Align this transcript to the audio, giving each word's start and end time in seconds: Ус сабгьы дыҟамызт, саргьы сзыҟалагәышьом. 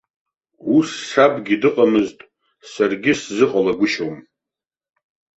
Ус 0.75 0.89
сабгьы 1.09 1.55
дыҟамызт, 1.61 2.19
саргьы 2.71 3.13
сзыҟалагәышьом. 3.21 4.15